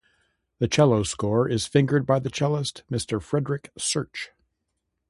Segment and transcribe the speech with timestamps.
[0.57, 3.21] The cello score is fingered by the cellist, Mr.
[3.21, 4.31] Frederick Search.